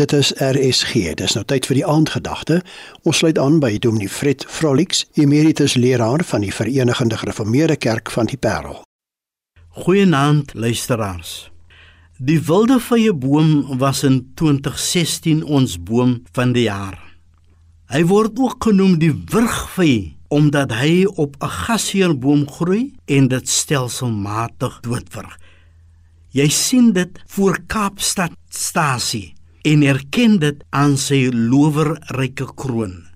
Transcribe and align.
Dit 0.00 0.12
is 0.12 0.32
RSG. 0.32 1.12
Dis 1.14 1.34
nou 1.36 1.42
tyd 1.44 1.66
vir 1.68 1.76
die 1.76 1.84
aandgedagte. 1.84 2.62
Ons 3.04 3.18
sluit 3.20 3.36
aan 3.38 3.58
by 3.60 3.74
Dominee 3.84 4.08
Fred 4.08 4.46
Frolix, 4.48 5.02
emeritus 5.20 5.74
leraar 5.76 6.22
van 6.24 6.40
die 6.40 6.52
Verenigde 6.56 7.18
Gereformeerde 7.20 7.76
Kerk 7.76 8.08
van 8.14 8.30
die 8.30 8.38
Parel. 8.40 8.78
Goeienaand 9.84 10.54
luisteraars. 10.56 11.50
Die 12.16 12.38
wilde 12.48 12.78
vye 12.80 13.12
boom 13.12 13.76
was 13.82 14.00
in 14.08 14.22
2016 14.40 15.42
ons 15.44 15.74
boom 15.76 16.22
van 16.32 16.54
die 16.56 16.64
jaar. 16.70 16.96
Hy 17.92 18.00
word 18.08 18.40
ook 18.40 18.70
genoem 18.70 18.96
die 19.02 19.12
wurgvy 19.12 20.14
omdat 20.32 20.72
hy 20.80 21.04
op 21.20 21.36
'n 21.42 21.52
gasheerboom 21.66 22.46
groei 22.48 22.94
en 23.04 23.28
dit 23.28 23.48
stelselmatig 23.48 24.80
doodwurg. 24.80 25.36
Jy 26.32 26.48
sien 26.48 26.92
dit 26.92 27.20
voor 27.26 27.58
Kaapstad 27.66 28.32
stasie 28.48 29.34
en 29.62 29.82
erken 29.82 30.38
dit 30.40 30.62
aan 30.70 30.96
sy 31.00 31.28
lowerryke 31.32 32.48
kroon. 32.56 33.10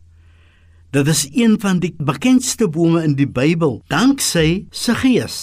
Dit 0.95 1.09
is 1.10 1.24
een 1.32 1.56
van 1.60 1.80
die 1.82 1.95
bekendste 1.98 2.69
bome 2.70 3.02
in 3.02 3.16
die 3.19 3.27
Bybel, 3.27 3.80
danksy 3.91 4.66
sy 4.70 4.95
gees. 5.00 5.38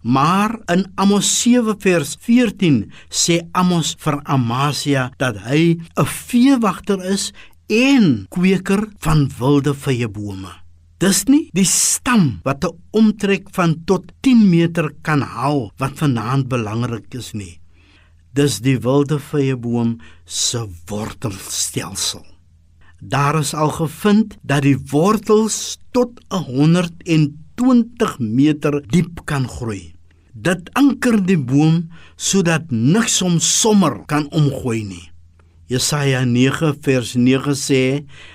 Maar 0.00 0.54
in 0.72 0.86
Amos 0.96 1.28
7 1.42 1.74
vers 1.82 2.14
14 2.24 2.86
sê 3.12 3.42
Amos 3.52 3.92
vir 4.00 4.16
Amasia 4.24 5.10
dat 5.20 5.36
hy 5.44 5.76
'n 5.76 6.06
veewagter 6.06 7.04
is 7.04 7.32
en 7.68 8.26
kweker 8.30 8.88
van 8.98 9.28
wilde 9.38 9.74
vye 9.74 10.08
bome. 10.08 10.52
Dis 10.98 11.24
nie 11.28 11.50
die 11.52 11.68
stam 11.68 12.40
wat 12.44 12.64
'n 12.64 12.76
omtrek 12.90 13.48
van 13.52 13.84
tot 13.84 14.12
10 14.22 14.48
meter 14.48 14.90
kan 15.02 15.20
haal 15.20 15.70
wat 15.76 15.98
vanaand 15.98 16.48
belangrik 16.48 17.14
is 17.14 17.32
nie 17.32 17.60
dis 18.36 18.60
die 18.64 18.78
wilde 18.84 19.18
vye 19.30 19.56
boom 19.56 19.98
se 20.24 20.62
wortelstelsel. 20.90 22.24
Daar 23.00 23.38
is 23.40 23.54
al 23.54 23.72
gevind 23.72 24.36
dat 24.42 24.62
die 24.62 24.76
wortels 24.90 25.78
tot 25.96 26.20
120 26.28 28.18
meter 28.18 28.82
diep 28.92 29.24
kan 29.24 29.48
groei. 29.48 29.94
Dit 30.32 30.68
anker 30.78 31.18
die 31.26 31.38
boom 31.38 31.88
sodat 32.16 32.70
niks 32.70 33.20
hom 33.24 33.40
sommer 33.40 34.02
kan 34.06 34.28
omgooi 34.30 34.84
nie. 34.84 35.06
Jesaja 35.70 36.24
9 36.26 36.74
vers 36.82 37.14
9 37.14 37.54
sê 37.54 37.82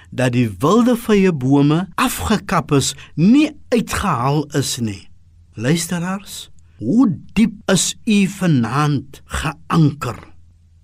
dat 0.09 0.34
die 0.34 0.48
wilde 0.59 0.96
vye 0.96 1.34
bome 1.36 1.82
afgekap 2.00 2.72
is, 2.72 2.94
nie 3.16 3.52
uitgehaal 3.76 4.46
is 4.56 4.78
nie. 4.80 5.09
Luisteraars, 5.56 6.50
Hoe 6.76 7.08
diep 7.34 7.72
is 7.72 7.94
u 8.04 8.28
vanaand 8.28 9.22
geanker? 9.26 10.18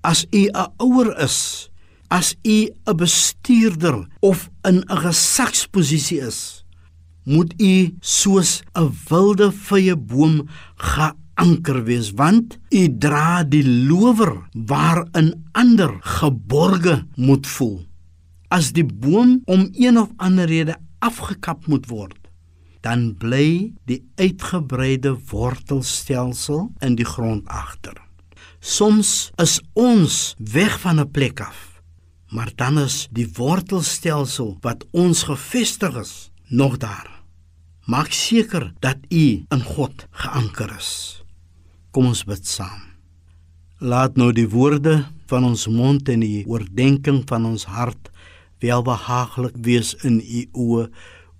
As 0.01 0.23
u 0.31 0.47
'n 0.47 0.71
ouer 0.79 1.11
is, 1.19 1.69
as 2.07 2.35
u 2.43 2.71
'n 2.87 2.95
bestuurder 2.95 4.07
of 4.19 4.49
in 4.63 4.83
'n 4.87 4.97
gesagsposisie 5.03 6.21
is, 6.21 6.63
moet 7.23 7.53
u 7.61 7.95
soos 7.99 8.63
'n 8.73 8.87
wilde 9.09 9.51
vye 9.51 9.95
boom 9.97 10.47
geanker 10.75 11.83
wees, 11.83 12.11
want 12.11 12.57
u 12.69 12.97
dra 12.97 13.43
die 13.43 13.67
lower 13.67 14.47
waarin 14.53 15.43
ander 15.51 15.97
geborge 15.99 17.05
moet 17.15 17.47
voel. 17.47 17.85
As 18.47 18.71
die 18.71 18.85
boom 18.85 19.41
om 19.45 19.69
een 19.71 19.97
of 19.97 20.09
ander 20.17 20.45
rede 20.45 20.75
afgekap 20.99 21.67
moet 21.67 21.87
word, 21.87 22.20
dan 22.81 23.11
bly 23.17 23.73
die 23.89 24.01
uitgebreide 24.17 25.13
wortelstelsel 25.29 26.71
in 26.81 26.97
die 26.97 27.05
grond 27.05 27.47
agter. 27.47 27.97
Soms 28.61 29.31
is 29.41 29.59
ons 29.73 30.35
weg 30.37 30.79
van 30.81 30.99
'n 30.99 31.11
plek 31.11 31.41
af, 31.41 31.81
maar 32.29 32.51
dan 32.55 32.77
is 32.77 33.07
die 33.11 33.29
wortelstelsel 33.33 34.57
wat 34.61 34.85
ons 34.91 35.23
gefestig 35.23 35.95
is 35.95 36.31
nog 36.47 36.77
daar. 36.77 37.21
Maak 37.85 38.11
seker 38.11 38.73
dat 38.79 38.97
u 39.09 39.45
in 39.49 39.63
God 39.63 40.07
geanker 40.11 40.75
is. 40.77 41.23
Kom 41.91 42.05
ons 42.05 42.23
bid 42.23 42.47
saam. 42.47 42.81
Laat 43.77 44.15
nou 44.15 44.31
die 44.31 44.49
woorde 44.49 45.05
van 45.25 45.43
ons 45.43 45.67
mond 45.67 46.09
en 46.09 46.19
die 46.19 46.45
oordeenking 46.47 47.23
van 47.25 47.45
ons 47.45 47.63
hart 47.63 48.11
welbehaaglik 48.59 49.55
wees 49.65 49.95
in 50.05 50.21
u 50.21 50.49
oë 50.53 50.89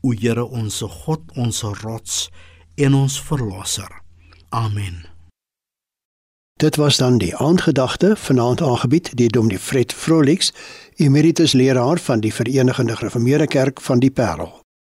O 0.01 0.12
Here 0.12 0.45
onsse 0.45 0.88
God, 0.88 1.19
onsse 1.35 1.67
rots 1.84 2.29
en 2.75 2.94
ons 2.94 3.22
verlosser. 3.22 4.01
Amen. 4.50 5.06
Dit 6.62 6.75
was 6.75 6.97
dan 6.97 7.17
die 7.17 7.35
aandgedagte 7.35 8.16
vanaand 8.16 8.62
aangebied 8.62 9.17
deur 9.17 9.29
Dominee 9.29 9.59
Fred 9.59 9.94
Vrolix, 9.94 10.53
emeritus 10.95 11.53
leraar 11.53 12.00
van 12.00 12.19
die 12.19 12.34
Verenigde 12.34 12.95
Gereformeerde 12.95 13.47
Kerk 13.47 13.81
van 13.81 14.00
die 14.00 14.12
Parel. 14.12 14.60